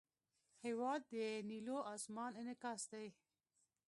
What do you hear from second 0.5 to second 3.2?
هېواد د نیلو آسمان انعکاس دی.